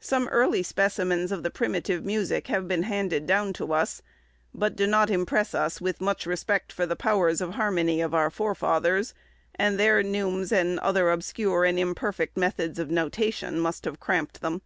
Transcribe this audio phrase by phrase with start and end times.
[0.00, 4.02] Some early specimens of the primitive music have been handed down to us,
[4.52, 8.28] but do not impress us with much respect for the powers of harmony of our
[8.28, 9.14] forefathers,
[9.54, 14.60] and their neumes, and other obscure and imperfect methods of notation, must have cramped them.